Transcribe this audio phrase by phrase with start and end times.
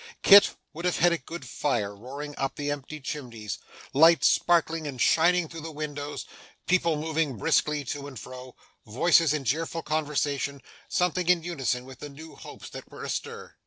[0.23, 3.59] Kit would have had a good fire roaring up the empty chimneys,
[3.93, 6.25] lights sparkling and shining through the windows,
[6.65, 8.55] people moving briskly to and fro,
[8.87, 10.59] voices in cheerful conversation,
[10.89, 13.55] something in unison with the new hopes that were astir.